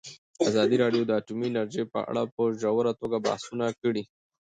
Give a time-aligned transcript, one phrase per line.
[0.49, 4.03] ازادي راډیو د اټومي انرژي په اړه په ژوره توګه بحثونه کړي.